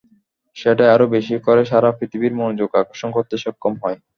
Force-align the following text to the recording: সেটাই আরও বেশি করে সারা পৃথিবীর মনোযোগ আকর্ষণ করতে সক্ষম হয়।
সেটাই 0.55 0.89
আরও 0.95 1.05
বেশি 1.15 1.35
করে 1.47 1.61
সারা 1.65 1.89
পৃথিবীর 1.97 2.33
মনোযোগ 2.39 2.69
আকর্ষণ 2.73 3.09
করতে 3.17 3.35
সক্ষম 3.43 3.73
হয়। 3.83 3.97